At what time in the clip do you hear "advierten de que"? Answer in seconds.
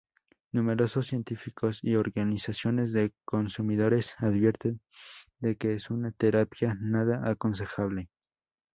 4.17-5.73